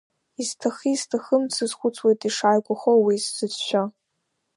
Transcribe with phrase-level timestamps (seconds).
[0.41, 3.83] Исҭахы-исҭахым сазхәыцуеит ишааигәахо уи, сзыцәшәо…